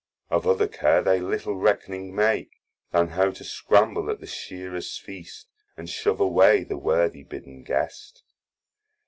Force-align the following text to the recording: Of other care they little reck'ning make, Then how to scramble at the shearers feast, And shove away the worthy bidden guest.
Of 0.31 0.47
other 0.47 0.67
care 0.67 1.03
they 1.03 1.19
little 1.21 1.53
reck'ning 1.57 2.15
make, 2.15 2.63
Then 2.91 3.09
how 3.09 3.29
to 3.29 3.43
scramble 3.43 4.09
at 4.09 4.19
the 4.19 4.25
shearers 4.25 4.97
feast, 4.97 5.47
And 5.77 5.87
shove 5.87 6.19
away 6.19 6.63
the 6.63 6.75
worthy 6.79 7.21
bidden 7.23 7.61
guest. 7.61 8.23